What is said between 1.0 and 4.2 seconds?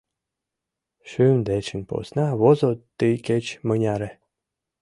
Шӱм дечын посна возо тый кеч-мыняре